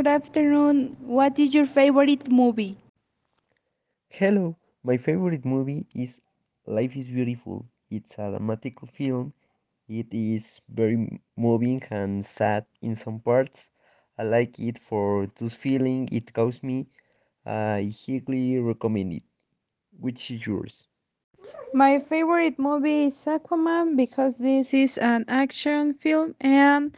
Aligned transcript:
good 0.00 0.06
afternoon. 0.06 0.96
What 1.00 1.38
is 1.38 1.52
your 1.54 1.66
favorite 1.66 2.30
movie? 2.30 2.78
Hello, 4.08 4.56
my 4.82 4.96
favorite 4.96 5.44
movie 5.44 5.86
is 5.94 6.22
Life 6.66 6.96
is 6.96 7.04
Beautiful. 7.08 7.66
It's 7.90 8.14
a 8.18 8.30
dramatic 8.30 8.80
film. 8.94 9.34
It 9.88 10.06
is 10.14 10.62
very 10.70 11.20
moving 11.36 11.82
and 11.90 12.24
sad 12.24 12.64
in 12.80 12.96
some 12.96 13.20
parts. 13.20 13.70
I 14.16 14.22
like 14.22 14.58
it 14.58 14.78
for 14.78 15.26
this 15.36 15.52
feeling 15.52 16.08
it 16.10 16.32
caused 16.32 16.62
me. 16.62 16.86
I 17.44 17.92
highly 18.06 18.58
recommend 18.58 19.12
it. 19.12 19.24
Which 19.98 20.30
is 20.30 20.46
yours? 20.46 20.88
My 21.74 21.98
favorite 21.98 22.58
movie 22.58 23.04
is 23.04 23.26
Aquaman 23.26 23.96
because 23.96 24.38
this 24.38 24.72
is 24.72 24.96
an 24.98 25.26
action 25.28 25.92
film 25.94 26.36
and 26.40 26.96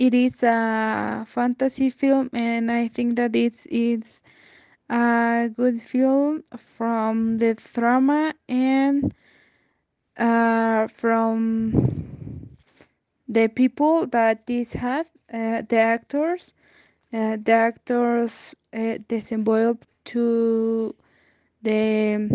it 0.00 0.14
is 0.14 0.42
a 0.42 1.24
fantasy 1.28 1.90
film 1.90 2.30
and 2.34 2.70
I 2.72 2.88
think 2.88 3.16
that 3.16 3.36
it's 3.36 3.66
it's 3.70 4.22
a 4.90 5.50
good 5.54 5.80
film 5.82 6.44
from 6.56 7.38
the 7.38 7.54
drama 7.74 8.34
and 8.48 9.14
uh, 10.16 10.86
from 10.88 12.48
the 13.28 13.48
people 13.48 14.06
that 14.08 14.46
this 14.46 14.72
have 14.74 15.10
uh, 15.32 15.62
the 15.68 15.78
actors. 15.78 16.52
Uh, 17.12 17.36
the 17.42 17.52
actors 17.52 18.54
uh, 18.72 18.98
desenvolved 19.08 19.86
to 20.04 20.94
the 21.62 22.28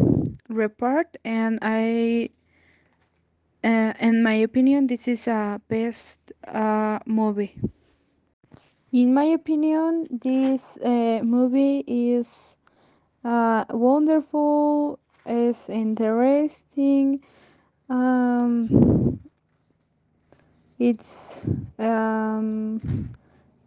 report 0.49 1.17
and 1.25 1.59
I 1.61 2.29
uh, 3.65 3.93
in 3.99 4.23
my 4.23 4.35
opinion 4.35 4.87
this 4.87 5.07
is 5.09 5.27
a 5.27 5.61
best 5.69 6.31
uh, 6.47 6.99
movie. 7.05 7.59
In 8.91 9.13
my 9.13 9.25
opinion 9.25 10.07
this 10.11 10.77
uh, 10.77 11.21
movie 11.23 11.83
is 11.87 12.57
uh, 13.23 13.65
wonderful 13.71 14.99
is 15.25 15.69
interesting 15.69 17.21
um, 17.89 19.19
it's 20.79 21.45
um, 21.79 23.15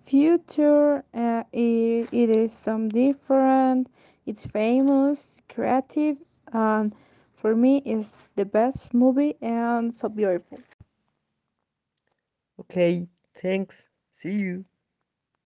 future 0.03 1.05
uh, 1.15 1.45
it, 1.53 2.09
it 2.13 2.31
is 2.31 2.53
some 2.53 2.89
different 2.89 3.89
it's 4.27 4.47
famous 4.47 5.43
creative 5.49 6.23
and 6.53 6.95
for 7.39 7.57
me 7.57 7.79
it's 7.95 8.29
the 8.37 8.45
best 8.47 8.95
movie 8.95 9.37
and 9.43 9.95
so 9.95 10.09
beautiful 10.09 10.59
Okay, 12.61 13.09
thanks. 13.35 13.89
See 14.13 14.33
you. 14.35 14.67